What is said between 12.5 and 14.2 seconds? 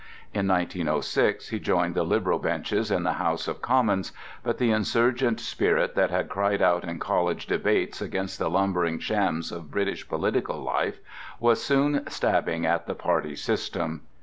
at the party system.